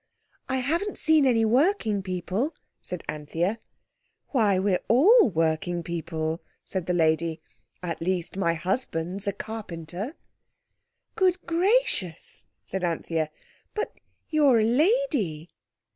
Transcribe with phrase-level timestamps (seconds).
[0.49, 3.59] "I haven't seen any working people," said Anthea.
[4.29, 7.39] "Why, we're all working people," said the lady;
[7.83, 10.15] "at least my husband's a carpenter."
[11.13, 13.29] "Good gracious!" said Anthea;
[13.75, 13.93] "but
[14.27, 15.51] you're a lady!"